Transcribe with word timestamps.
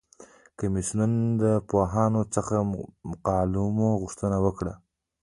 کمیسیون 0.59 1.11
د 1.41 1.43
پوهانو 1.69 2.21
څخه 2.35 2.55
د 2.63 2.65
مقالو 3.09 3.65
غوښتنه 4.01 4.37
وکړه. 4.45 4.73